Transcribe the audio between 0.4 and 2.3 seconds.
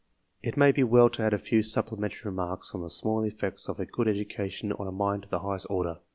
It may be well to add a few supplementary